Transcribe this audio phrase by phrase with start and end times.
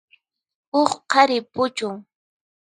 [0.73, 1.95] Huk qhari puchun.